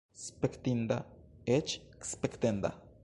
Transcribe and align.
Spektinda, 0.21 0.97
eĉ 1.59 1.77
spektenda! 2.13 2.75